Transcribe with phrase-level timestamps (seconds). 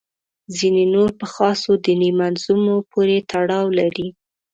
[0.57, 4.07] ځینې نور په خاصو دیني منظومو پورې تړاو لري.